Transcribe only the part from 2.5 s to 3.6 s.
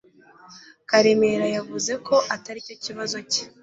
cyo kibazo cye